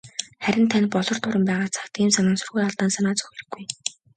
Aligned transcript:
Харин 0.43 0.65
танд 0.71 0.87
"Болор 0.93 1.17
дуран" 1.21 1.43
байгаа 1.49 1.69
цагт 1.75 1.93
ийм 2.01 2.09
санамсаргүй 2.15 2.61
алдаанд 2.63 2.93
санаа 2.95 3.13
зовох 3.17 3.31
хэрэггүй. 3.33 3.63